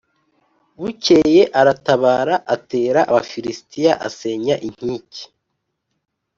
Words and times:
Bukeye 0.79 1.41
aratabara 1.59 2.35
atera 2.55 2.99
abafilisitiya 3.09 3.93
asenya 4.07 4.55
inkike 4.67 5.23